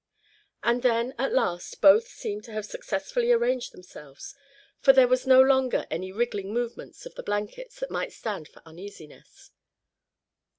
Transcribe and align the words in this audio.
And 0.63 0.81
then 0.81 1.13
at 1.19 1.31
last 1.31 1.79
both 1.79 2.07
seemed 2.07 2.43
to 2.45 2.53
have 2.53 2.65
successfully 2.65 3.31
arranged 3.31 3.71
themselves, 3.71 4.33
for 4.79 4.93
there 4.93 5.07
was 5.07 5.27
no 5.27 5.39
longer 5.43 5.85
any 5.91 6.11
wriggling 6.11 6.51
movements 6.51 7.05
of 7.05 7.13
the 7.13 7.21
blankets 7.21 7.79
that 7.81 7.91
might 7.91 8.11
stand 8.11 8.47
for 8.47 8.63
uneasiness. 8.65 9.51